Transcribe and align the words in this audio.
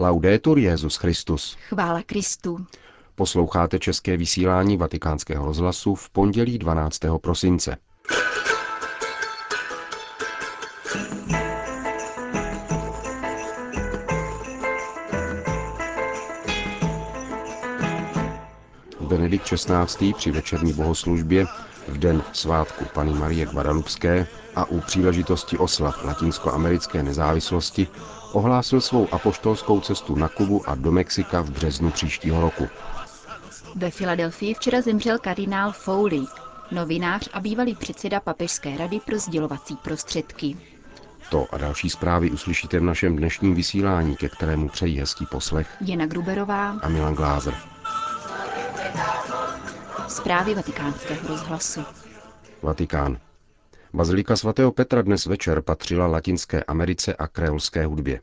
Laudetur 0.00 0.58
Jezus 0.58 0.96
Christus. 0.96 1.56
Chvála 1.68 2.02
Kristu. 2.02 2.66
Posloucháte 3.14 3.78
české 3.78 4.16
vysílání 4.16 4.76
Vatikánského 4.76 5.46
rozhlasu 5.46 5.94
v 5.94 6.10
pondělí 6.10 6.58
12. 6.58 7.00
prosince. 7.20 7.76
Benedikt 19.00 19.44
XVI. 19.44 20.12
při 20.14 20.30
večerní 20.30 20.72
bohoslužbě 20.72 21.46
v 21.88 21.98
den 21.98 22.22
svátku 22.32 22.84
Pany 22.94 23.12
Marie 23.12 23.46
Guadalupské 23.46 24.26
a 24.58 24.64
u 24.64 24.80
příležitosti 24.80 25.58
oslav 25.58 26.04
latinskoamerické 26.04 27.02
nezávislosti 27.02 27.88
ohlásil 28.32 28.80
svou 28.80 29.08
apoštolskou 29.14 29.80
cestu 29.80 30.16
na 30.16 30.28
Kubu 30.28 30.68
a 30.68 30.74
do 30.74 30.92
Mexika 30.92 31.40
v 31.40 31.50
březnu 31.50 31.90
příštího 31.90 32.40
roku. 32.40 32.68
Ve 33.76 33.90
Filadelfii 33.90 34.54
včera 34.54 34.80
zemřel 34.80 35.18
kardinál 35.18 35.72
Foley, 35.72 36.24
novinář 36.70 37.28
a 37.32 37.40
bývalý 37.40 37.74
předseda 37.74 38.20
Papežské 38.20 38.76
rady 38.76 39.00
pro 39.06 39.18
sdělovací 39.18 39.76
prostředky. 39.76 40.56
To 41.30 41.46
a 41.52 41.58
další 41.58 41.90
zprávy 41.90 42.30
uslyšíte 42.30 42.80
v 42.80 42.82
našem 42.82 43.16
dnešním 43.16 43.54
vysílání, 43.54 44.16
ke 44.16 44.28
kterému 44.28 44.68
přejí 44.68 44.98
hezký 44.98 45.26
poslech 45.26 45.76
Jana 45.80 46.06
Gruberová 46.06 46.70
a 46.82 46.88
Milan 46.88 47.14
Glázer. 47.14 47.54
Zprávy 50.08 50.54
vatikánského 50.54 51.28
rozhlasu. 51.28 51.84
Vatikán. 52.62 53.18
Bazilika 53.94 54.36
svatého 54.36 54.72
Petra 54.72 55.02
dnes 55.02 55.26
večer 55.26 55.62
patřila 55.62 56.06
Latinské 56.06 56.64
Americe 56.64 57.14
a 57.14 57.28
kreolské 57.28 57.86
hudbě. 57.86 58.20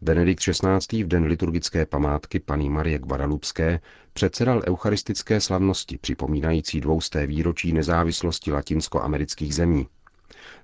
Benedikt 0.00 0.40
XVI. 0.42 1.04
v 1.04 1.08
den 1.08 1.24
liturgické 1.24 1.86
památky 1.86 2.40
paní 2.40 2.70
Marie 2.70 2.98
Guadalupské 2.98 3.80
předsedal 4.12 4.62
eucharistické 4.68 5.40
slavnosti 5.40 5.98
připomínající 5.98 6.80
dvousté 6.80 7.26
výročí 7.26 7.72
nezávislosti 7.72 8.52
latinskoamerických 8.52 9.54
zemí. 9.54 9.86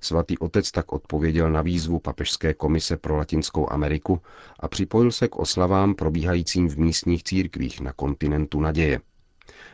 Svatý 0.00 0.38
otec 0.38 0.70
tak 0.70 0.92
odpověděl 0.92 1.50
na 1.50 1.62
výzvu 1.62 1.98
Papežské 1.98 2.54
komise 2.54 2.96
pro 2.96 3.16
Latinskou 3.16 3.72
Ameriku 3.72 4.20
a 4.60 4.68
připojil 4.68 5.12
se 5.12 5.28
k 5.28 5.36
oslavám 5.36 5.94
probíhajícím 5.94 6.68
v 6.68 6.78
místních 6.78 7.24
církvích 7.24 7.80
na 7.80 7.92
kontinentu 7.92 8.60
naděje. 8.60 9.00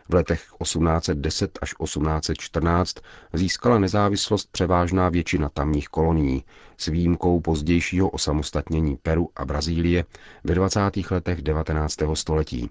V 0.08 0.14
letech 0.14 0.46
1810 0.62 1.58
až 1.62 1.74
1814 1.84 2.96
získala 3.32 3.78
nezávislost 3.78 4.48
převážná 4.52 5.08
většina 5.08 5.48
tamních 5.48 5.88
kolonií, 5.88 6.44
s 6.78 6.86
výjimkou 6.86 7.40
pozdějšího 7.40 8.08
osamostatnění 8.10 8.96
Peru 8.96 9.30
a 9.36 9.44
Brazílie 9.44 10.04
ve 10.44 10.54
20. 10.54 10.80
letech 11.10 11.42
19. 11.42 11.96
století. 12.14 12.70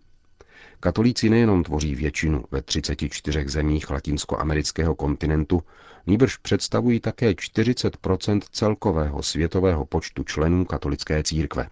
Katolíci 0.80 1.30
nejenom 1.30 1.64
tvoří 1.64 1.96
většinu 1.96 2.44
ve 2.52 2.62
34 2.62 3.50
zemích 3.50 3.90
latinskoamerického 3.90 4.96
kontinentu, 4.96 5.64
nýbrž 6.08 6.38
představují 6.38 7.00
také 7.00 7.32
40% 7.32 8.42
celkového 8.52 9.24
světového 9.24 9.86
počtu 9.86 10.24
členů 10.24 10.66
katolické 10.66 11.24
církve. 11.24 11.68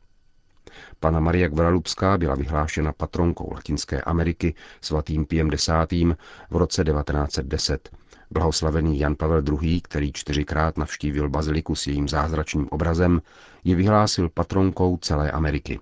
Pana 0.99 1.19
Maria 1.19 1.47
Gvaralupská 1.47 2.17
byla 2.17 2.35
vyhlášena 2.35 2.91
patronkou 2.91 3.53
Latinské 3.53 4.01
Ameriky 4.01 4.53
svatým 4.81 5.25
Piem 5.25 5.49
X. 5.53 5.67
v 6.49 6.55
roce 6.55 6.83
1910. 6.83 7.89
Blahoslavený 8.31 8.99
Jan 8.99 9.15
Pavel 9.15 9.43
II., 9.61 9.81
který 9.81 10.11
čtyřikrát 10.13 10.77
navštívil 10.77 11.29
baziliku 11.29 11.75
s 11.75 11.87
jejím 11.87 12.09
zázračným 12.09 12.67
obrazem, 12.71 13.21
ji 13.63 13.75
vyhlásil 13.75 14.29
patronkou 14.29 14.97
celé 14.97 15.31
Ameriky. 15.31 15.79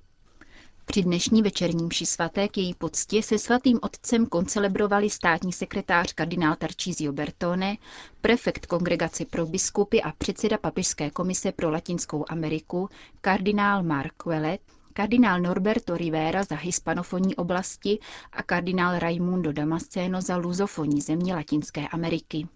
Při 0.86 1.04
dnešní 1.04 1.42
večerní 1.42 1.84
mši 1.84 2.06
svaté 2.06 2.48
k 2.48 2.58
její 2.58 2.74
poctě 2.74 3.24
se 3.24 3.40
svatým 3.40 3.80
otcem 3.82 4.26
koncelebrovali 4.26 5.10
státní 5.10 5.54
sekretář 5.54 6.14
kardinál 6.14 6.56
Tarcísio 6.56 7.14
Bertone, 7.14 7.78
prefekt 8.22 8.66
kongregace 8.66 9.26
pro 9.26 9.46
biskupy 9.46 10.02
a 10.02 10.12
předseda 10.18 10.58
Papežské 10.58 11.10
komise 11.10 11.52
pro 11.52 11.72
Latinskou 11.72 12.26
Ameriku, 12.30 12.90
kardinál 13.22 13.84
Mark 13.84 14.14
Quellet, 14.24 14.62
kardinál 15.00 15.42
Norberto 15.42 15.98
Rivera 15.98 16.44
za 16.44 16.56
hispanofonní 16.56 17.36
oblasti 17.36 18.00
a 18.32 18.44
kardinál 18.44 19.00
Raimundo 19.00 19.54
Damasceno 19.54 20.22
za 20.22 20.38
luzofonní 20.38 21.02
země 21.02 21.36
Latinské 21.36 21.88
Ameriky. 21.88 22.48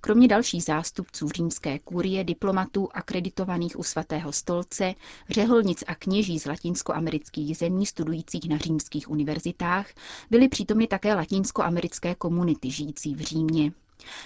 Kromě 0.00 0.28
dalších 0.28 0.64
zástupců 0.64 1.28
římské 1.28 1.78
kurie, 1.78 2.24
diplomatů 2.24 2.88
akreditovaných 2.92 3.78
u 3.78 3.82
svatého 3.82 4.32
stolce, 4.32 4.94
řeholnic 5.30 5.84
a 5.86 5.94
kněží 5.94 6.38
z 6.38 6.46
latinskoamerických 6.46 7.56
zemí 7.56 7.86
studujících 7.86 8.48
na 8.48 8.56
římských 8.56 9.10
univerzitách, 9.10 9.86
byly 10.30 10.48
přítomny 10.48 10.86
také 10.86 11.14
latinskoamerické 11.14 12.14
komunity 12.14 12.70
žijící 12.70 13.14
v 13.14 13.20
Římě. 13.20 13.72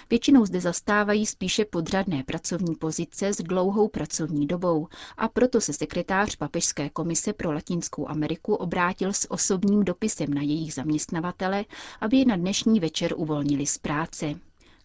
Většinou 0.09 0.45
zde 0.45 0.61
zastávají 0.61 1.25
spíše 1.25 1.65
podřadné 1.65 2.23
pracovní 2.23 2.75
pozice 2.75 3.33
s 3.33 3.37
dlouhou 3.37 3.87
pracovní 3.87 4.47
dobou 4.47 4.87
a 5.17 5.27
proto 5.27 5.61
se 5.61 5.73
sekretář 5.73 6.35
Papežské 6.35 6.89
komise 6.89 7.33
pro 7.33 7.51
Latinskou 7.51 8.09
Ameriku 8.09 8.55
obrátil 8.55 9.13
s 9.13 9.31
osobním 9.31 9.83
dopisem 9.83 10.33
na 10.33 10.41
jejich 10.41 10.73
zaměstnavatele, 10.73 11.65
aby 12.01 12.17
je 12.17 12.25
na 12.25 12.35
dnešní 12.35 12.79
večer 12.79 13.13
uvolnili 13.15 13.65
z 13.65 13.77
práce. 13.77 14.39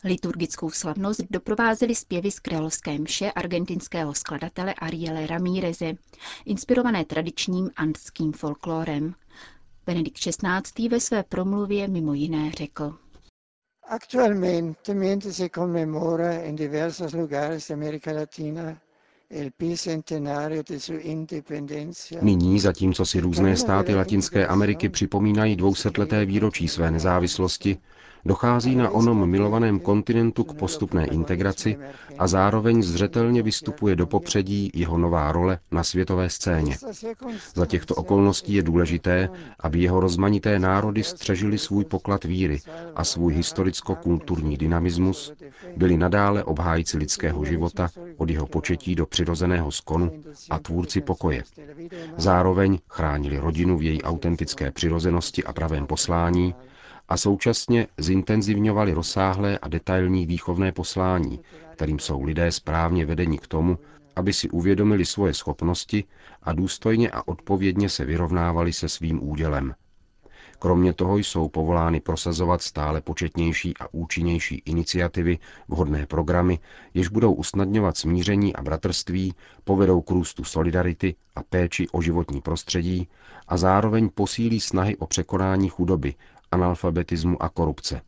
Liturgickou 0.04 0.70
slavnost 0.70 1.20
doprovázely 1.30 1.94
zpěvy 1.94 2.30
z 2.30 2.40
královské 2.40 2.98
mše 2.98 3.32
argentinského 3.32 4.14
skladatele 4.14 4.74
Ariele 4.74 5.26
Ramíreze, 5.26 5.92
inspirované 6.44 7.04
tradičním 7.04 7.70
andským 7.76 8.32
folklorem. 8.32 9.14
Benedikt 9.86 10.18
XVI. 10.18 10.88
ve 10.88 11.00
své 11.00 11.22
promluvě 11.22 11.88
mimo 11.88 12.14
jiné 12.14 12.50
řekl. 12.52 12.98
Actualmente, 13.88 15.32
se 15.32 15.50
conmemora 15.50 16.44
en 16.44 16.56
diversos 16.56 17.12
lugares 17.14 17.68
de 17.68 17.74
América 17.74 18.12
Latina 18.12 18.80
Nyní, 22.22 22.60
zatímco 22.60 23.06
si 23.06 23.20
různé 23.20 23.56
státy 23.56 23.94
Latinské 23.94 24.46
Ameriky 24.46 24.88
připomínají 24.88 25.56
dvousetleté 25.56 26.24
výročí 26.24 26.68
své 26.68 26.90
nezávislosti, 26.90 27.76
dochází 28.24 28.74
na 28.76 28.90
onom 28.90 29.30
milovaném 29.30 29.80
kontinentu 29.80 30.44
k 30.44 30.54
postupné 30.54 31.06
integraci 31.06 31.76
a 32.18 32.26
zároveň 32.26 32.82
zřetelně 32.82 33.42
vystupuje 33.42 33.96
do 33.96 34.06
popředí 34.06 34.70
jeho 34.74 34.98
nová 34.98 35.32
role 35.32 35.58
na 35.72 35.84
světové 35.84 36.30
scéně. 36.30 36.76
Za 37.54 37.66
těchto 37.66 37.94
okolností 37.94 38.54
je 38.54 38.62
důležité, 38.62 39.28
aby 39.60 39.82
jeho 39.82 40.00
rozmanité 40.00 40.58
národy 40.58 41.02
střežili 41.02 41.58
svůj 41.58 41.84
poklad 41.84 42.24
víry 42.24 42.60
a 42.96 43.04
svůj 43.04 43.34
historicko-kulturní 43.34 44.56
dynamismus, 44.56 45.32
byli 45.76 45.96
nadále 45.96 46.44
obhájci 46.44 46.98
lidského 46.98 47.44
života 47.44 47.88
od 48.24 48.30
jeho 48.30 48.46
početí 48.46 48.94
do 48.94 49.06
přirozeného 49.06 49.70
skonu 49.72 50.12
a 50.50 50.58
tvůrci 50.58 51.00
pokoje. 51.00 51.42
Zároveň 52.16 52.78
chránili 52.88 53.38
rodinu 53.38 53.78
v 53.78 53.82
její 53.82 54.02
autentické 54.02 54.70
přirozenosti 54.72 55.44
a 55.44 55.52
pravém 55.52 55.86
poslání 55.86 56.54
a 57.08 57.16
současně 57.16 57.86
zintenzivňovali 57.98 58.92
rozsáhlé 58.92 59.58
a 59.58 59.68
detailní 59.68 60.26
výchovné 60.26 60.72
poslání, 60.72 61.40
kterým 61.72 61.98
jsou 61.98 62.22
lidé 62.22 62.52
správně 62.52 63.06
vedeni 63.06 63.38
k 63.38 63.46
tomu, 63.46 63.78
aby 64.16 64.32
si 64.32 64.50
uvědomili 64.50 65.04
svoje 65.04 65.34
schopnosti 65.34 66.04
a 66.42 66.52
důstojně 66.52 67.10
a 67.10 67.28
odpovědně 67.28 67.88
se 67.88 68.04
vyrovnávali 68.04 68.72
se 68.72 68.88
svým 68.88 69.28
údělem. 69.28 69.74
Kromě 70.64 70.92
toho 70.92 71.16
jsou 71.18 71.48
povolány 71.48 72.00
prosazovat 72.00 72.62
stále 72.62 73.00
početnější 73.00 73.74
a 73.80 73.86
účinnější 73.92 74.62
iniciativy, 74.64 75.38
vhodné 75.68 76.06
programy, 76.06 76.58
jež 76.94 77.08
budou 77.08 77.32
usnadňovat 77.32 77.96
smíření 77.96 78.56
a 78.56 78.62
bratrství, 78.62 79.34
povedou 79.64 80.00
k 80.00 80.10
růstu 80.10 80.44
solidarity 80.44 81.14
a 81.36 81.42
péči 81.42 81.88
o 81.88 82.02
životní 82.02 82.40
prostředí 82.40 83.08
a 83.48 83.56
zároveň 83.56 84.08
posílí 84.14 84.60
snahy 84.60 84.96
o 84.96 85.06
překonání 85.06 85.68
chudoby, 85.68 86.14
analfabetismu 86.52 87.42
a 87.42 87.48
korupce. 87.48 88.00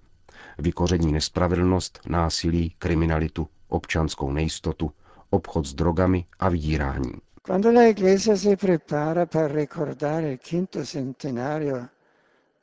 Vykoření 0.58 1.12
nespravedlnost, 1.12 2.00
násilí, 2.08 2.74
kriminalitu, 2.78 3.48
občanskou 3.68 4.32
nejistotu, 4.32 4.90
obchod 5.30 5.66
s 5.66 5.74
drogami 5.74 6.24
a 6.38 6.48
vydírání. 6.48 7.12
Quando 7.42 7.72
la 7.72 7.82
Iglesia 7.82 8.36
si 8.36 8.56
prepara 8.56 9.26
per 9.26 9.50
ricordare 9.52 10.32
il 10.32 10.38
quinto 10.38 10.84
centenario 10.84 11.88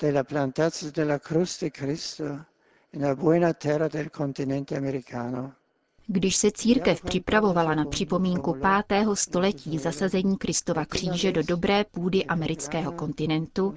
della 0.04 0.24
plantazione 0.24 0.92
della 0.92 1.18
cruz 1.18 1.60
de 1.62 1.72
Cristo 1.72 2.46
nella 2.92 3.16
buona 3.16 3.54
terra 3.54 3.88
del 3.88 4.10
continente 4.10 4.76
americano, 4.76 5.54
když 6.08 6.36
se 6.36 6.52
církev 6.52 7.02
připravovala 7.02 7.76
na 7.76 7.86
připomínku 7.86 8.54
pátého 8.54 9.16
století 9.16 9.78
zasazení 9.80 10.38
Kristova 10.38 10.86
kříže 10.86 11.32
do 11.32 11.44
dobré 11.44 11.84
půdy 11.92 12.26
amerického 12.26 12.92
kontinentu, 12.92 13.76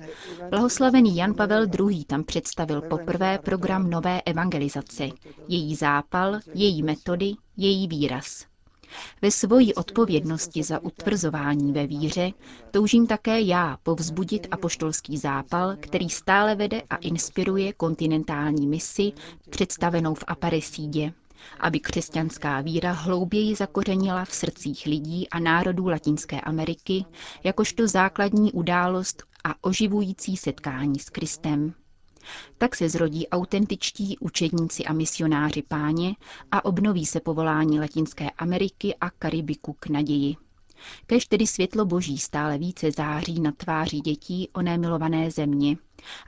blahoslavený 0.51 1.17
Jan 1.17 1.35
Pavel 1.35 1.67
II. 1.81 2.05
tam 2.05 2.25
představil 2.25 2.81
poprvé 2.83 3.39
program 3.39 3.91
nové 3.91 4.23
evangelizace, 4.23 5.09
její 5.49 5.75
zápal, 5.77 6.39
její 6.55 6.83
metody, 6.83 7.33
její 7.57 7.89
výraz. 7.89 8.47
Ve 9.23 9.31
svojí 9.31 9.75
odpovědnosti 9.75 10.63
za 10.63 10.79
utvrzování 10.79 11.73
ve 11.73 11.87
víře 11.87 12.31
toužím 12.71 13.07
také 13.07 13.41
já 13.41 13.79
povzbudit 13.83 14.47
apoštolský 14.51 15.17
zápal, 15.19 15.77
který 15.81 16.11
stále 16.11 16.55
vede 16.55 16.83
a 16.91 16.97
inspiruje 16.97 17.73
kontinentální 17.73 18.67
misi 18.67 19.13
představenou 19.51 20.15
v 20.15 20.25
Aparesídě, 20.27 21.13
aby 21.61 21.81
křesťanská 21.81 22.61
víra 22.61 22.93
hlouběji 22.93 23.55
zakořenila 23.55 24.25
v 24.25 24.35
srdcích 24.35 24.87
lidí 24.87 25.29
a 25.31 25.39
národů 25.39 25.89
Latinské 25.89 26.41
Ameriky 26.41 27.05
jakožto 27.45 27.89
základní 27.89 28.53
událost 28.53 29.23
a 29.45 29.55
oživující 29.65 30.37
setkání 30.37 30.99
s 30.99 31.11
Kristem. 31.11 31.75
Tak 32.59 32.77
se 32.77 32.89
zrodí 32.89 33.29
autentičtí 33.29 34.17
učedníci 34.21 34.85
a 34.85 34.93
misionáři 34.93 35.63
páně 35.63 36.15
a 36.51 36.65
obnoví 36.65 37.07
se 37.07 37.21
povolání 37.21 37.81
Latinské 37.81 38.31
Ameriky 38.31 38.95
a 39.01 39.11
Karibiku 39.11 39.73
k 39.81 39.87
naději. 39.87 40.37
Kež 41.07 41.27
tedy 41.27 41.47
světlo 41.47 41.85
boží 41.85 42.19
stále 42.19 42.59
více 42.59 42.91
září 42.91 43.41
na 43.41 43.53
tváři 43.53 44.01
dětí 44.01 44.49
oné 44.53 44.79
milované 44.79 45.31
země 45.31 45.77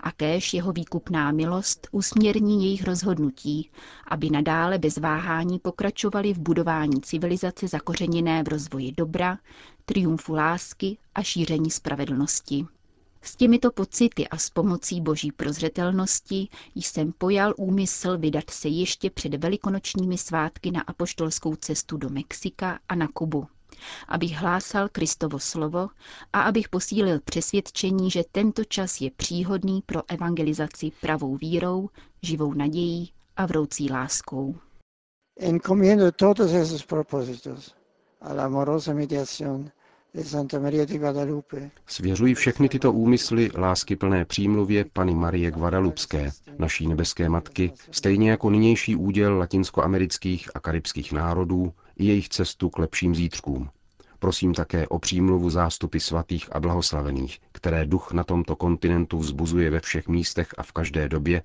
a 0.00 0.12
kéž 0.12 0.54
jeho 0.54 0.72
výkupná 0.72 1.32
milost 1.32 1.88
usměrní 1.90 2.64
jejich 2.64 2.84
rozhodnutí, 2.84 3.70
aby 4.08 4.30
nadále 4.30 4.78
bez 4.78 4.98
váhání 4.98 5.58
pokračovali 5.58 6.32
v 6.34 6.38
budování 6.38 7.00
civilizace 7.00 7.68
zakořeněné 7.68 8.42
v 8.42 8.48
rozvoji 8.48 8.92
dobra, 8.92 9.38
triumfu 9.84 10.34
lásky 10.34 10.98
a 11.14 11.22
šíření 11.22 11.70
spravedlnosti. 11.70 12.66
S 13.22 13.36
těmito 13.36 13.70
pocity 13.70 14.28
a 14.28 14.36
s 14.38 14.50
pomocí 14.50 15.00
boží 15.00 15.32
prozřetelnosti 15.32 16.48
jsem 16.74 17.12
pojal 17.12 17.54
úmysl 17.56 18.18
vydat 18.18 18.50
se 18.50 18.68
ještě 18.68 19.10
před 19.10 19.34
velikonočními 19.34 20.18
svátky 20.18 20.70
na 20.70 20.80
apoštolskou 20.80 21.56
cestu 21.56 21.96
do 21.96 22.08
Mexika 22.08 22.78
a 22.88 22.94
na 22.94 23.08
Kubu, 23.08 23.46
abych 24.08 24.32
hlásal 24.32 24.88
Kristovo 24.88 25.38
slovo 25.38 25.88
a 26.32 26.40
abych 26.40 26.68
posílil 26.68 27.20
přesvědčení, 27.20 28.10
že 28.10 28.24
tento 28.32 28.64
čas 28.64 29.00
je 29.00 29.10
příhodný 29.10 29.82
pro 29.86 30.02
evangelizaci 30.08 30.92
pravou 31.00 31.36
vírou, 31.36 31.88
živou 32.22 32.54
nadějí 32.54 33.12
a 33.36 33.46
vroucí 33.46 33.90
láskou. 33.90 34.54
Encomiendo 35.40 36.12
todos 36.12 36.52
esos 36.52 36.82
propósitos 36.82 37.74
a 38.20 38.32
la 38.32 38.44
amorosa 38.44 38.94
mediación 38.94 39.70
Svěřuji 41.86 42.34
všechny 42.34 42.68
tyto 42.68 42.92
úmysly 42.92 43.50
lásky 43.54 43.96
plné 43.96 44.24
přímluvě 44.24 44.84
Pany 44.92 45.14
Marie 45.14 45.50
Guadalupské, 45.50 46.30
naší 46.58 46.88
nebeské 46.88 47.28
matky, 47.28 47.72
stejně 47.90 48.30
jako 48.30 48.50
nynější 48.50 48.96
úděl 48.96 49.38
latinskoamerických 49.38 50.50
a 50.54 50.60
karibských 50.60 51.12
národů 51.12 51.72
i 51.96 52.04
jejich 52.04 52.28
cestu 52.28 52.70
k 52.70 52.78
lepším 52.78 53.14
zítřkům. 53.14 53.70
Prosím 54.18 54.54
také 54.54 54.88
o 54.88 54.98
přímluvu 54.98 55.50
zástupy 55.50 55.98
svatých 55.98 56.56
a 56.56 56.60
blahoslavených, 56.60 57.38
které 57.52 57.86
duch 57.86 58.12
na 58.12 58.24
tomto 58.24 58.56
kontinentu 58.56 59.18
vzbuzuje 59.18 59.70
ve 59.70 59.80
všech 59.80 60.08
místech 60.08 60.48
a 60.58 60.62
v 60.62 60.72
každé 60.72 61.08
době, 61.08 61.42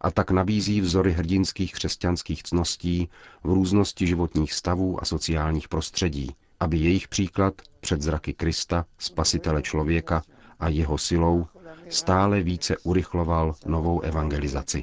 a 0.00 0.10
tak 0.10 0.30
nabízí 0.30 0.80
vzory 0.80 1.12
hrdinských 1.12 1.72
křesťanských 1.72 2.42
cností 2.42 3.08
v 3.44 3.48
různosti 3.48 4.06
životních 4.06 4.52
stavů 4.52 5.02
a 5.02 5.04
sociálních 5.04 5.68
prostředí, 5.68 6.34
aby 6.60 6.76
jejich 6.76 7.08
příklad 7.08 7.54
před 7.80 8.02
zraky 8.02 8.34
Krista, 8.34 8.86
spasitele 8.98 9.62
člověka 9.62 10.22
a 10.60 10.68
jeho 10.68 10.98
silou 10.98 11.46
stále 11.88 12.42
více 12.42 12.76
urychloval 12.78 13.54
novou 13.66 14.00
evangelizaci. 14.00 14.82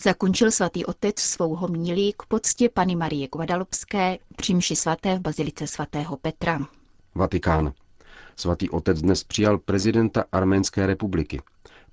Zakončil 0.00 0.50
svatý 0.50 0.84
otec 0.84 1.18
svou 1.18 1.54
homílí 1.54 2.14
k 2.18 2.22
poctě 2.22 2.68
Pany 2.68 2.96
Marie 2.96 3.28
Guadalupské 3.28 4.18
při 4.36 4.54
mši 4.54 4.76
svaté 4.76 5.16
v 5.18 5.20
bazilice 5.20 5.66
svatého 5.66 6.16
Petra. 6.16 6.58
Vatikán. 7.14 7.72
Svatý 8.36 8.70
otec 8.70 9.02
dnes 9.02 9.24
přijal 9.24 9.58
prezidenta 9.58 10.24
Arménské 10.32 10.86
republiky. 10.86 11.40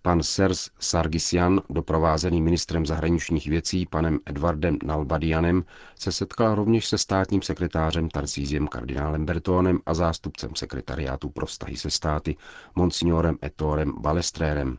Pan 0.02 0.24
Sers 0.24 0.70
Sargisian, 0.80 1.62
doprovázený 1.70 2.42
ministrem 2.42 2.86
zahraničních 2.86 3.48
věcí 3.48 3.86
panem 3.86 4.20
Edwardem 4.26 4.78
Nalbadianem, 4.84 5.64
se 6.00 6.12
setkal 6.12 6.56
rovněž 6.56 6.88
se 6.88 6.98
státním 6.98 7.42
sekretářem 7.42 8.10
Tarsíziem 8.10 8.68
kardinálem 8.68 9.26
Bertónem 9.26 9.80
a 9.86 9.94
zástupcem 9.94 10.52
sekretariátu 10.56 11.30
pro 11.30 11.46
vztahy 11.46 11.78
se 11.78 11.90
státy 11.90 12.36
monsignorem 12.76 13.38
Etorem 13.44 13.94
Balestrérem. 14.00 14.78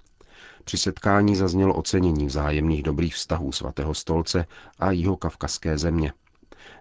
Při 0.64 0.78
setkání 0.78 1.37
zaznělo 1.37 1.75
ocenění 1.75 2.26
vzájemných 2.26 2.82
dobrých 2.82 3.14
vztahů 3.14 3.52
svatého 3.52 3.94
stolce 3.94 4.46
a 4.78 4.90
jeho 4.90 5.16
kavkazské 5.16 5.78
země. 5.78 6.12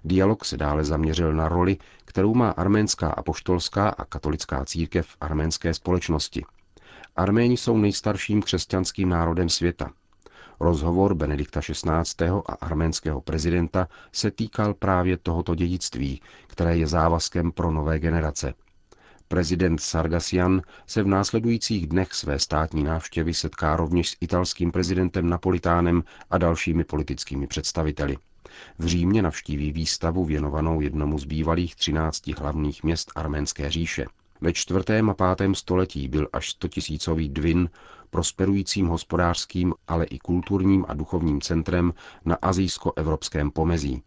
Dialog 0.04 0.46
se 0.46 0.58
dále 0.58 0.84
zaměřil 0.84 1.34
na 1.34 1.50
roli, 1.50 1.78
kterou 2.06 2.34
má 2.34 2.50
arménská 2.52 3.10
apoštolská 3.10 3.90
a 3.90 4.06
katolická 4.06 4.66
církev 4.66 5.08
v 5.08 5.18
arménské 5.22 5.74
společnosti– 5.74 6.44
Arméni 7.16 7.58
jsou 7.58 7.78
nejstarším 7.78 8.42
křesťanským 8.42 9.10
národem 9.10 9.50
světa. 9.50 9.92
Rozhovor 10.60 11.14
Benedikta 11.16 11.62
XVI. 11.62 12.30
a 12.46 12.54
arménského 12.62 13.22
prezidenta 13.22 13.88
se 14.12 14.32
týkal 14.32 14.74
právě 14.74 15.18
tohoto 15.18 15.56
dědictví, 15.56 16.22
které 16.48 16.78
je 16.78 16.88
závazkem 16.88 17.52
pro 17.52 17.72
nové 17.72 18.00
generace. 18.00 18.54
Prezident 19.28 19.82
Sargasian 19.82 20.62
se 20.88 21.04
v 21.04 21.08
následujících 21.08 21.88
dnech 21.88 22.14
své 22.14 22.40
státní 22.40 22.84
návštěvy 22.84 23.34
setká 23.34 23.76
rovněž 23.76 24.10
s 24.10 24.18
italským 24.22 24.72
prezidentem 24.72 25.30
Napolitánem 25.30 26.04
a 26.30 26.38
dalšími 26.38 26.84
politickými 26.84 27.48
představiteli. 27.48 28.18
V 28.80 28.86
Římě 28.86 29.22
navštíví 29.22 29.72
výstavu 29.72 30.26
věnovanou 30.26 30.82
jednomu 30.82 31.20
z 31.20 31.26
bývalých 31.26 31.76
třinácti 31.76 32.34
hlavních 32.38 32.84
měst 32.84 33.12
arménské 33.16 33.70
říše– 33.70 34.06
ve 34.42 34.54
čtvrtém 34.54 35.10
a 35.10 35.14
pátém 35.14 35.56
století 35.56 36.08
byl 36.08 36.28
až 36.34 36.50
stotisícový 36.50 37.30
Dvin 37.30 37.70
prosperujícím 38.10 38.88
hospodářským, 38.88 39.74
ale 39.88 40.06
i 40.06 40.20
kulturním 40.20 40.86
a 40.88 40.94
duchovním 40.94 41.42
centrem 41.42 41.94
na 42.26 42.36
azijsko-evropském 42.42 43.52
pomezí. 43.52 44.04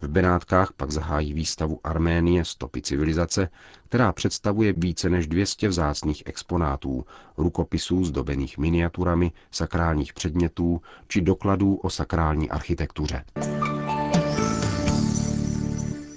V 0.00 0.08
Benátkách 0.08 0.72
pak 0.72 0.90
zahájí 0.90 1.32
výstavu 1.32 1.80
Arménie 1.84 2.44
stopy 2.44 2.82
civilizace, 2.82 3.48
která 3.88 4.12
představuje 4.12 4.72
více 4.72 5.10
než 5.10 5.26
200 5.26 5.68
vzácných 5.68 6.22
exponátů, 6.26 7.04
rukopisů 7.36 8.04
zdobených 8.04 8.58
miniaturami, 8.58 9.32
sakrálních 9.50 10.12
předmětů 10.12 10.80
či 11.08 11.20
dokladů 11.20 11.74
o 11.76 11.90
sakrální 11.90 12.50
architektuře. 12.50 13.24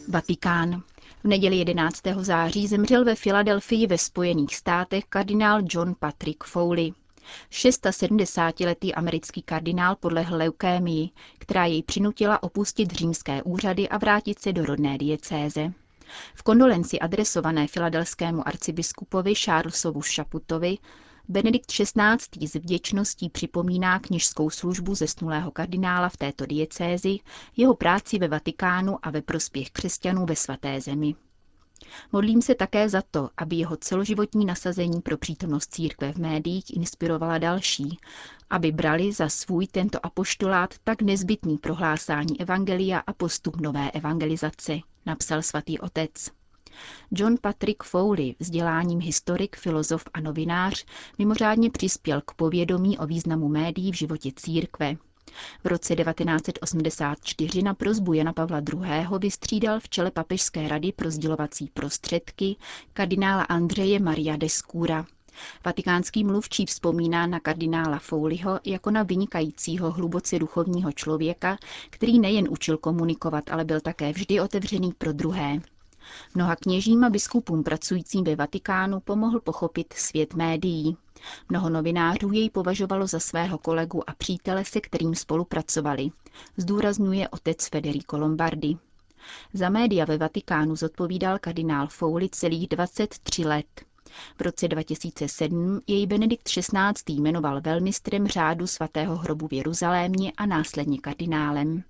Vatikán. 0.08 0.82
V 1.24 1.28
neděli 1.28 1.56
11. 1.56 2.02
září 2.18 2.68
zemřel 2.68 3.06
ve 3.06 3.16
Filadelfii 3.16 3.88
ve 3.88 3.98
Spojených 3.98 4.56
státech 4.56 5.04
kardinál 5.10 5.62
John 5.70 5.96
Patrick 6.00 6.44
Foley. 6.44 6.94
670-letý 7.52 8.96
americký 8.96 9.42
kardinál 9.42 9.96
podlehl 9.96 10.38
leukémii, 10.38 11.10
která 11.38 11.66
jej 11.66 11.84
přinutila 11.84 12.44
opustit 12.44 12.92
římské 12.92 13.44
úřady 13.44 13.90
a 13.90 13.98
vrátit 13.98 14.40
se 14.40 14.54
do 14.54 14.66
rodné 14.66 14.98
diecéze. 14.98 15.74
V 16.36 16.44
kondolenci 16.44 17.00
adresované 17.00 17.68
filadelskému 17.68 18.48
arcibiskupovi 18.48 19.36
Charlesovu 19.36 20.02
Šaputovi 20.02 20.78
Benedikt 21.30 21.72
XVI. 21.72 22.48
s 22.48 22.56
vděčností 22.56 23.30
připomíná 23.30 24.00
knižskou 24.00 24.50
službu 24.50 24.96
zesnulého 24.96 25.52
kardinála 25.52 26.10
v 26.10 26.18
této 26.18 26.46
diecézi, 26.46 27.20
jeho 27.58 27.76
práci 27.76 28.20
ve 28.20 28.28
Vatikánu 28.28 28.98
a 29.02 29.10
ve 29.10 29.22
prospěch 29.22 29.72
křesťanů 29.72 30.26
ve 30.26 30.36
svaté 30.36 30.82
zemi. 30.82 31.16
Modlím 32.12 32.42
se 32.42 32.56
také 32.56 32.90
za 32.90 33.02
to, 33.12 33.30
aby 33.38 33.56
jeho 33.56 33.78
celoživotní 33.78 34.46
nasazení 34.46 35.02
pro 35.02 35.18
přítomnost 35.18 35.74
církve 35.74 36.14
v 36.14 36.18
médiích 36.18 36.78
inspirovala 36.78 37.38
další, 37.38 37.98
aby 38.50 38.72
brali 38.72 39.14
za 39.14 39.30
svůj 39.30 39.68
tento 39.68 40.06
apoštolát 40.06 40.74
tak 40.84 41.02
nezbytný 41.02 41.58
prohlásání 41.58 42.42
evangelia 42.42 43.00
a 43.00 43.14
postup 43.14 43.56
nové 43.62 43.92
evangelizace, 43.92 44.80
napsal 45.06 45.42
svatý 45.42 45.80
otec. 45.80 46.37
John 47.12 47.36
Patrick 47.42 47.84
Foley, 47.84 48.36
vzděláním 48.40 49.00
historik, 49.00 49.56
filozof 49.56 50.04
a 50.14 50.20
novinář, 50.20 50.86
mimořádně 51.18 51.70
přispěl 51.70 52.22
k 52.26 52.34
povědomí 52.34 52.98
o 52.98 53.06
významu 53.06 53.48
médií 53.48 53.92
v 53.92 53.96
životě 53.96 54.32
církve. 54.36 54.96
V 55.64 55.68
roce 55.68 55.96
1984 55.96 57.62
na 57.62 57.74
prozbu 57.74 58.14
Jana 58.14 58.34
Pavla 58.34 58.62
II. 58.74 59.20
vystřídal 59.20 59.80
v 59.80 59.90
čele 59.90 60.12
Papežské 60.12 60.68
rady 60.68 60.92
pro 60.92 61.12
sdělovací 61.12 61.70
prostředky 61.74 62.56
kardinála 62.94 63.44
Andreje 63.44 64.00
Maria 64.00 64.38
de 64.38 64.50
Scura. 64.50 65.06
Vatikánský 65.66 66.24
mluvčí 66.24 66.66
vzpomíná 66.66 67.28
na 67.28 67.40
kardinála 67.40 68.00
Fouliho 68.00 68.60
jako 68.66 68.92
na 68.92 69.04
vynikajícího 69.04 69.92
hluboce 69.92 70.40
duchovního 70.40 70.92
člověka, 70.92 71.58
který 71.90 72.20
nejen 72.20 72.48
učil 72.50 72.78
komunikovat, 72.78 73.44
ale 73.52 73.66
byl 73.66 73.82
také 73.82 74.12
vždy 74.12 74.40
otevřený 74.40 74.92
pro 74.98 75.14
druhé. 75.14 75.60
Mnoha 76.36 76.56
kněžím 76.56 77.04
a 77.04 77.10
biskupům 77.10 77.64
pracujícím 77.64 78.24
ve 78.24 78.36
Vatikánu 78.36 79.00
pomohl 79.00 79.40
pochopit 79.40 79.94
svět 79.94 80.34
médií. 80.34 80.98
Mnoho 81.50 81.70
novinářů 81.70 82.32
jej 82.32 82.50
považovalo 82.50 83.08
za 83.08 83.20
svého 83.20 83.58
kolegu 83.58 84.10
a 84.10 84.14
přítele, 84.14 84.66
se 84.66 84.82
kterým 84.82 85.16
spolupracovali, 85.16 86.10
zdůrazňuje 86.58 87.30
otec 87.30 87.68
Federico 87.68 88.18
Lombardi. 88.18 88.78
Za 89.54 89.70
média 89.70 90.06
ve 90.06 90.18
Vatikánu 90.18 90.76
zodpovídal 90.76 91.40
kardinál 91.40 91.88
Fouli 91.88 92.30
celých 92.30 92.68
23 92.68 93.46
let. 93.46 93.66
V 94.38 94.42
roce 94.42 94.68
2007 94.68 95.82
jej 95.88 96.08
Benedikt 96.08 96.50
XVI. 96.50 97.14
jmenoval 97.14 97.62
velmistrem 97.62 98.28
řádu 98.28 98.68
svatého 98.68 99.16
hrobu 99.16 99.48
v 99.48 99.54
Jeruzalémě 99.54 100.32
a 100.38 100.46
následně 100.46 100.98
kardinálem. 101.00 101.84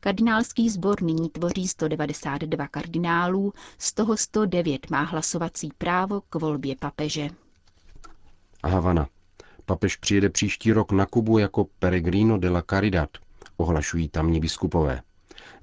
Kardinálský 0.00 0.70
sbor 0.70 1.02
nyní 1.02 1.30
tvoří 1.30 1.68
192 1.68 2.68
kardinálů, 2.68 3.52
z 3.78 3.92
toho 3.92 4.16
109 4.16 4.90
má 4.90 5.02
hlasovací 5.02 5.70
právo 5.78 6.20
k 6.20 6.34
volbě 6.34 6.76
papeže. 6.76 7.28
Havana. 8.64 9.08
Papež 9.64 9.96
přijede 9.96 10.28
příští 10.28 10.72
rok 10.72 10.92
na 10.92 11.06
Kubu 11.06 11.38
jako 11.38 11.66
Peregrino 11.78 12.38
de 12.38 12.50
la 12.50 12.62
Caridad, 12.70 13.10
ohlašují 13.56 14.08
tamní 14.08 14.40
biskupové. 14.40 15.02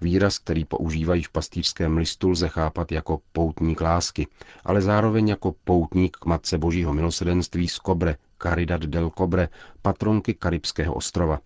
Výraz, 0.01 0.39
který 0.39 0.65
používají 0.65 1.23
v 1.23 1.31
pastýřském 1.31 1.97
listu, 1.97 2.29
lze 2.29 2.49
chápat 2.49 2.91
jako 2.91 3.19
poutník 3.31 3.81
lásky, 3.81 4.27
ale 4.65 4.81
zároveň 4.81 5.27
jako 5.27 5.55
poutník 5.63 6.17
k 6.17 6.25
Matce 6.25 6.57
Božího 6.57 6.93
milosedenství 6.93 7.67
z 7.67 7.79
Kobre, 7.79 8.15
Caridad 8.41 8.81
del 8.81 9.11
Cobre, 9.17 9.49
patronky 9.81 10.33
Karibského 10.33 10.93
ostrova. 10.93 11.39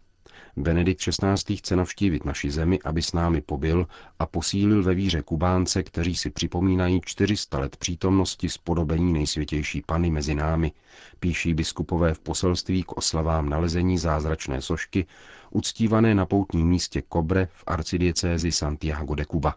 Benedikt 0.60 1.02
XVI. 1.02 1.56
chce 1.56 1.76
navštívit 1.76 2.26
naši 2.26 2.52
zemi, 2.52 2.80
aby 2.84 3.02
s 3.02 3.14
námi 3.14 3.42
pobyl 3.42 3.88
a 4.20 4.26
posílil 4.26 4.84
ve 4.84 4.94
víře 4.94 5.22
Kubánce, 5.22 5.84
kteří 5.84 6.16
si 6.16 6.30
připomínají 6.30 7.02
400 7.06 7.60
let 7.60 7.78
přítomnosti 7.78 8.50
spodobení 8.50 9.14
nejsvětější 9.14 9.82
Pany 9.86 10.12
mezi 10.12 10.36
námi, 10.36 10.72
píší 11.20 11.54
biskupové 11.54 12.14
v 12.14 12.20
poselství 12.20 12.84
k 12.84 12.92
oslavám 12.92 13.50
nalezení 13.50 13.98
zázračné 13.98 14.62
sošky, 14.62 15.06
uctívané 15.52 16.16
na 16.16 16.26
poutním 16.26 16.68
místě 16.68 17.02
Kobre 17.02 17.48
v 17.52 17.64
arcidiecézi 17.68 18.52
Santiago 18.52 19.16
de 19.16 19.26
Cuba. 19.26 19.56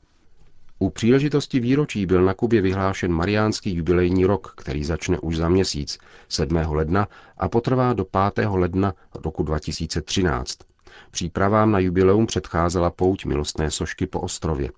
U 0.79 0.91
příležitosti 0.91 1.61
výročí 1.61 2.07
byl 2.07 2.23
na 2.25 2.35
Kubě 2.35 2.61
vyhlášen 2.61 3.13
mariánský 3.13 3.75
jubilejní 3.75 4.25
rok, 4.25 4.55
který 4.57 4.85
začne 4.85 5.19
už 5.19 5.37
za 5.37 5.49
měsíc, 5.49 5.99
7. 6.29 6.57
ledna, 6.57 7.09
a 7.39 7.49
potrvá 7.49 7.93
do 7.93 8.05
5. 8.35 8.49
ledna 8.49 8.95
roku 9.15 9.43
2013. 9.43 10.70
Přípravám 11.11 11.73
na 11.73 11.79
jubileum 11.79 12.27
předcházela 12.27 12.91
pouť 12.91 13.25
milostné 13.25 13.71
sošky 13.71 14.07
po 14.07 14.21
ostrově. 14.21 14.71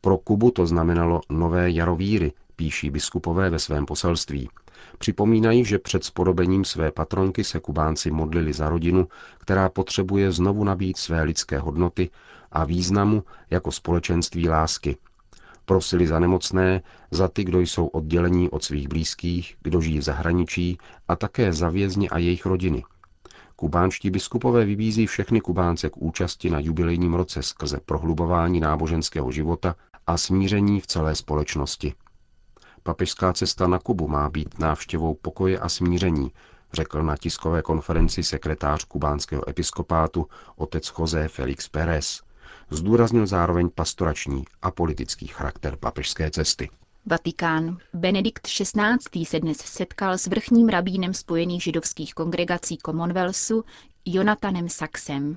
Pro 0.00 0.18
Kubu 0.18 0.50
to 0.50 0.66
znamenalo 0.66 1.20
nové 1.30 1.70
jaro 1.70 1.96
víry, 1.96 2.32
píší 2.56 2.90
biskupové 2.90 3.50
ve 3.50 3.58
svém 3.58 3.86
poselství. 3.86 4.48
Připomínají, 4.98 5.64
že 5.64 5.78
před 5.78 6.04
spodobením 6.04 6.64
své 6.64 6.92
patronky 6.92 7.44
se 7.44 7.60
Kubánci 7.60 8.10
modlili 8.10 8.52
za 8.52 8.68
rodinu, 8.68 9.08
která 9.38 9.68
potřebuje 9.68 10.32
znovu 10.32 10.64
nabít 10.64 10.96
své 10.96 11.22
lidské 11.22 11.58
hodnoty 11.58 12.10
a 12.52 12.64
významu 12.64 13.24
jako 13.50 13.72
společenství 13.72 14.48
lásky. 14.48 14.96
Prosili 15.64 16.06
za 16.06 16.18
nemocné, 16.18 16.82
za 17.10 17.28
ty, 17.28 17.44
kdo 17.44 17.60
jsou 17.60 17.86
oddělení 17.86 18.50
od 18.50 18.64
svých 18.64 18.88
blízkých, 18.88 19.56
kdo 19.62 19.80
žijí 19.80 19.98
v 19.98 20.02
zahraničí 20.02 20.78
a 21.08 21.16
také 21.16 21.52
za 21.52 21.68
vězni 21.68 22.08
a 22.08 22.18
jejich 22.18 22.46
rodiny– 22.46 22.82
Kubánští 23.56 24.10
biskupové 24.10 24.64
vybízí 24.64 25.06
všechny 25.06 25.40
Kubánce 25.40 25.90
k 25.90 25.96
účasti 25.96 26.50
na 26.50 26.60
jubilejním 26.60 27.14
roce 27.14 27.42
skrze 27.42 27.80
prohlubování 27.86 28.60
náboženského 28.60 29.32
života 29.32 29.76
a 30.06 30.16
smíření 30.16 30.80
v 30.80 30.86
celé 30.86 31.14
společnosti. 31.14 31.94
Papežská 32.82 33.32
cesta 33.32 33.66
na 33.66 33.78
Kubu 33.78 34.08
má 34.08 34.30
být 34.30 34.58
návštěvou 34.58 35.14
pokoje 35.14 35.58
a 35.58 35.68
smíření, 35.68 36.32
řekl 36.72 37.02
na 37.02 37.16
tiskové 37.16 37.62
konferenci 37.62 38.22
sekretář 38.22 38.84
kubánského 38.84 39.48
episkopátu 39.48 40.26
otec 40.56 40.92
José 40.98 41.28
Felix 41.28 41.68
Pérez. 41.68 42.22
Zdůraznil 42.70 43.26
zároveň 43.26 43.70
pastorační 43.74 44.44
a 44.62 44.70
politický 44.70 45.26
charakter 45.26 45.76
papežské 45.76 46.30
cesty. 46.30 46.70
Vatikán. 47.08 47.78
Benedikt 47.94 48.46
XVI. 48.46 49.24
se 49.26 49.40
dnes 49.40 49.56
setkal 49.58 50.18
s 50.18 50.26
vrchním 50.26 50.68
rabínem 50.68 51.14
Spojených 51.14 51.62
židovských 51.62 52.14
kongregací 52.14 52.78
Commonwealthu 52.86 53.64
Jonathanem 54.04 54.68
Saxem. 54.68 55.36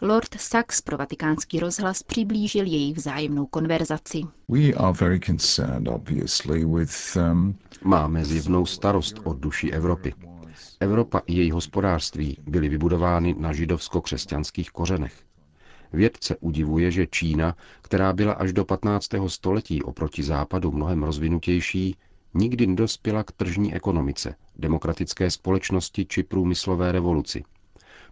Lord 0.00 0.34
Sachs 0.40 0.80
pro 0.80 0.96
vatikánský 0.96 1.60
rozhlas 1.60 2.02
přiblížil 2.02 2.66
její 2.66 2.92
vzájemnou 2.92 3.46
konverzaci. 3.46 4.22
Um, 7.16 7.58
Máme 7.84 8.24
zjevnou 8.24 8.66
starost 8.66 9.14
o 9.24 9.34
duši 9.34 9.70
Evropy. 9.70 10.14
Evropa 10.80 11.20
i 11.26 11.34
její 11.34 11.50
hospodářství 11.50 12.38
byly 12.46 12.68
vybudovány 12.68 13.34
na 13.38 13.52
židovsko-křesťanských 13.52 14.70
kořenech. 14.70 15.29
Vědce 15.92 16.36
udivuje, 16.40 16.90
že 16.90 17.06
Čína, 17.06 17.56
která 17.82 18.12
byla 18.12 18.32
až 18.32 18.52
do 18.52 18.64
15. 18.64 19.08
století 19.26 19.82
oproti 19.82 20.22
západu 20.22 20.70
mnohem 20.72 21.02
rozvinutější, 21.02 21.96
nikdy 22.34 22.66
nedospěla 22.66 23.24
k 23.24 23.32
tržní 23.32 23.74
ekonomice, 23.74 24.34
demokratické 24.58 25.30
společnosti 25.30 26.04
či 26.06 26.22
průmyslové 26.22 26.92
revoluci. 26.92 27.44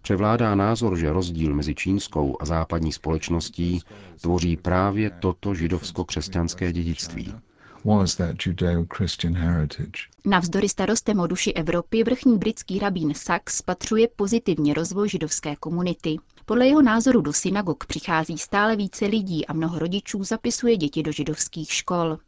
Převládá 0.03 0.55
názor, 0.55 0.99
že 0.99 1.13
rozdíl 1.13 1.55
mezi 1.55 1.75
čínskou 1.75 2.37
a 2.41 2.45
západní 2.45 2.93
společností 2.93 3.81
tvoří 4.21 4.57
právě 4.57 5.11
toto 5.11 5.55
židovsko-křesťanské 5.55 6.73
dědictví. 6.73 7.35
Navzdory 10.25 10.69
starostem 10.69 11.21
o 11.21 11.27
duši 11.27 11.53
Evropy 11.53 12.05
vrchní 12.05 12.39
britský 12.39 12.79
rabín 12.79 13.15
Sachs 13.15 13.57
spatřuje 13.57 14.09
pozitivně 14.17 14.75
rozvoj 14.75 15.09
židovské 15.09 15.57
komunity. 15.57 16.17
Podle 16.49 16.67
jeho 16.67 16.83
názoru 16.83 17.21
do 17.21 17.33
synagog 17.33 17.87
přichází 17.87 18.39
stále 18.39 18.77
více 18.77 19.07
lidí 19.07 19.47
a 19.47 19.53
mnoho 19.53 19.79
rodičů 19.79 20.25
zapisuje 20.25 20.77
děti 20.77 21.03
do 21.03 21.13
židovských 21.13 21.73
škol. 21.73 22.19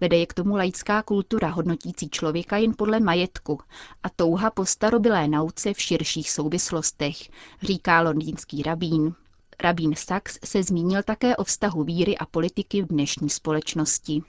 Vede 0.00 0.16
je 0.16 0.26
k 0.26 0.34
tomu 0.34 0.56
laická 0.56 1.02
kultura 1.02 1.48
hodnotící 1.48 2.08
člověka 2.10 2.56
jen 2.56 2.72
podle 2.76 3.00
majetku 3.00 3.60
a 4.02 4.08
touha 4.08 4.50
po 4.50 4.66
starobilé 4.66 5.28
nauce 5.28 5.74
v 5.74 5.80
širších 5.80 6.30
souvislostech, 6.30 7.16
říká 7.62 8.00
londýnský 8.00 8.62
rabín. 8.62 9.14
Rabín 9.62 9.94
Sachs 9.96 10.38
se 10.44 10.62
zmínil 10.62 11.02
také 11.02 11.36
o 11.36 11.44
vztahu 11.44 11.84
víry 11.84 12.18
a 12.18 12.26
politiky 12.26 12.82
v 12.82 12.86
dnešní 12.86 13.30
společnosti. 13.30 14.22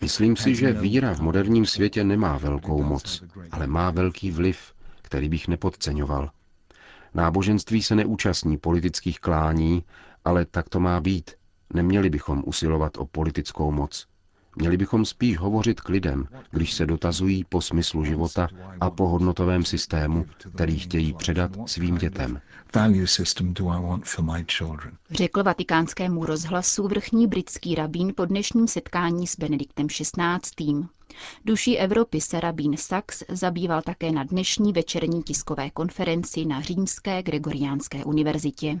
Myslím 0.00 0.36
si, 0.36 0.54
že 0.54 0.72
víra 0.72 1.14
v 1.14 1.20
moderním 1.20 1.66
světě 1.66 2.04
nemá 2.04 2.38
velkou 2.38 2.82
moc, 2.82 3.22
ale 3.52 3.66
má 3.66 3.90
velký 3.90 4.30
vliv, 4.30 4.75
který 5.06 5.28
bych 5.28 5.48
nepodceňoval. 5.48 6.30
Náboženství 7.14 7.82
se 7.82 7.94
neúčastní 7.94 8.56
politických 8.58 9.20
klání, 9.20 9.84
ale 10.24 10.44
tak 10.44 10.68
to 10.68 10.80
má 10.80 11.00
být. 11.00 11.30
Neměli 11.74 12.10
bychom 12.10 12.42
usilovat 12.46 12.96
o 12.96 13.06
politickou 13.06 13.70
moc. 13.70 14.06
Měli 14.56 14.76
bychom 14.76 15.04
spíš 15.04 15.38
hovořit 15.38 15.80
k 15.80 15.88
lidem, 15.88 16.26
když 16.50 16.72
se 16.74 16.86
dotazují 16.86 17.44
po 17.44 17.60
smyslu 17.60 18.04
života 18.04 18.48
a 18.80 18.90
po 18.90 19.08
hodnotovém 19.08 19.64
systému, 19.64 20.26
který 20.54 20.78
chtějí 20.78 21.12
předat 21.14 21.50
svým 21.66 21.98
dětem. 21.98 22.40
Řekl 25.10 25.42
vatikánskému 25.42 26.24
rozhlasu 26.26 26.88
vrchní 26.88 27.26
britský 27.26 27.74
rabín 27.74 28.12
po 28.16 28.24
dnešním 28.24 28.68
setkání 28.68 29.26
s 29.26 29.38
Benediktem 29.38 29.86
XVI. 29.88 30.86
Duší 31.44 31.78
Evropy 31.78 32.20
se 32.20 32.40
rabín 32.40 32.76
Sachs 32.76 33.22
zabýval 33.28 33.82
také 33.82 34.12
na 34.12 34.24
dnešní 34.24 34.72
večerní 34.72 35.22
tiskové 35.22 35.70
konferenci 35.70 36.44
na 36.44 36.60
Římské 36.60 37.22
Gregoriánské 37.22 38.04
univerzitě. 38.04 38.80